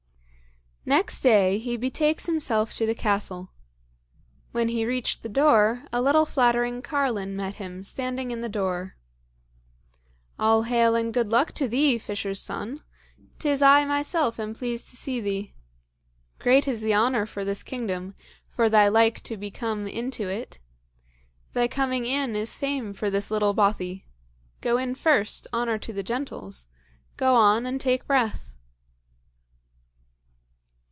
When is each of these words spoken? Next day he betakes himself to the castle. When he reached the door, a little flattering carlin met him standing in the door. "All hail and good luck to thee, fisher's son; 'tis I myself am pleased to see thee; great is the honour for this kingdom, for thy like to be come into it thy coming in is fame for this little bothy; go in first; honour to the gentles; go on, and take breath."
Next 0.83 1.19
day 1.19 1.59
he 1.59 1.77
betakes 1.77 2.25
himself 2.25 2.73
to 2.73 2.87
the 2.87 2.95
castle. 2.95 3.51
When 4.51 4.69
he 4.69 4.83
reached 4.83 5.21
the 5.21 5.29
door, 5.29 5.83
a 5.93 6.01
little 6.01 6.25
flattering 6.25 6.81
carlin 6.81 7.35
met 7.35 7.57
him 7.57 7.83
standing 7.83 8.31
in 8.31 8.41
the 8.41 8.49
door. 8.49 8.95
"All 10.39 10.63
hail 10.63 10.95
and 10.95 11.13
good 11.13 11.29
luck 11.29 11.51
to 11.53 11.67
thee, 11.67 11.99
fisher's 11.99 12.41
son; 12.41 12.81
'tis 13.37 13.61
I 13.61 13.85
myself 13.85 14.39
am 14.39 14.55
pleased 14.55 14.89
to 14.89 14.97
see 14.97 15.21
thee; 15.21 15.53
great 16.39 16.67
is 16.67 16.81
the 16.81 16.95
honour 16.95 17.27
for 17.27 17.45
this 17.45 17.61
kingdom, 17.61 18.15
for 18.49 18.67
thy 18.67 18.87
like 18.87 19.21
to 19.25 19.37
be 19.37 19.51
come 19.51 19.87
into 19.87 20.29
it 20.29 20.59
thy 21.53 21.67
coming 21.67 22.07
in 22.07 22.35
is 22.35 22.57
fame 22.57 22.93
for 22.95 23.11
this 23.11 23.29
little 23.29 23.53
bothy; 23.53 24.07
go 24.61 24.77
in 24.79 24.95
first; 24.95 25.45
honour 25.53 25.77
to 25.77 25.93
the 25.93 26.03
gentles; 26.03 26.65
go 27.17 27.35
on, 27.35 27.67
and 27.67 27.79
take 27.79 28.07
breath." 28.07 28.47